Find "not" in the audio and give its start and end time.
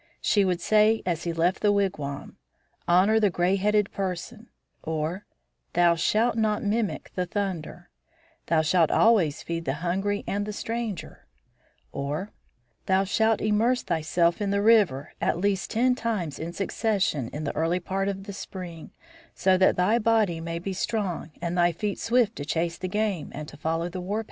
6.35-6.63